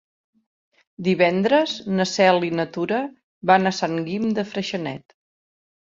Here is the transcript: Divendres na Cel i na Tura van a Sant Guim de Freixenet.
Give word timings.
Divendres 1.07 1.75
na 1.99 2.07
Cel 2.13 2.47
i 2.49 2.51
na 2.61 2.67
Tura 2.79 3.03
van 3.53 3.69
a 3.73 3.77
Sant 3.81 4.03
Guim 4.09 4.29
de 4.41 4.51
Freixenet. 4.55 5.17